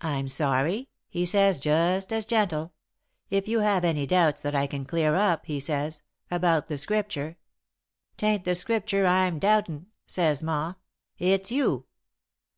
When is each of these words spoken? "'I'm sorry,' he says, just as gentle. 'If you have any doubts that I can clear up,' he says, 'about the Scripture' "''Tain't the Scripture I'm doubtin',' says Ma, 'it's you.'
"'I'm 0.00 0.28
sorry,' 0.28 0.88
he 1.10 1.26
says, 1.26 1.58
just 1.58 2.14
as 2.14 2.24
gentle. 2.24 2.72
'If 3.28 3.46
you 3.46 3.60
have 3.60 3.84
any 3.84 4.06
doubts 4.06 4.40
that 4.40 4.54
I 4.54 4.66
can 4.66 4.86
clear 4.86 5.16
up,' 5.16 5.44
he 5.44 5.60
says, 5.60 6.00
'about 6.30 6.68
the 6.68 6.78
Scripture' 6.78 7.36
"''Tain't 8.16 8.44
the 8.46 8.54
Scripture 8.54 9.06
I'm 9.06 9.38
doubtin',' 9.38 9.88
says 10.06 10.42
Ma, 10.42 10.76
'it's 11.18 11.50
you.' 11.50 11.84